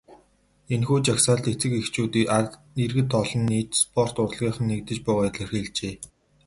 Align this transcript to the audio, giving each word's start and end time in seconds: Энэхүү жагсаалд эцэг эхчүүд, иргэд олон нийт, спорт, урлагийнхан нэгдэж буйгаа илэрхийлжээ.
Энэхүү 0.73 0.97
жагсаалд 1.05 1.45
эцэг 1.53 1.71
эхчүүд, 1.81 2.13
иргэд 2.83 3.09
олон 3.21 3.43
нийт, 3.51 3.71
спорт, 3.83 4.15
урлагийнхан 4.23 4.65
нэгдэж 4.69 4.97
буйгаа 5.05 5.27
илэрхийлжээ. 5.31 5.93